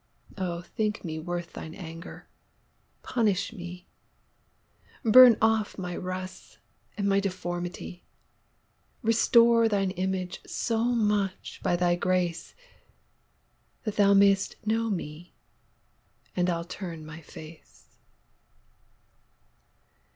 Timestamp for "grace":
11.95-12.55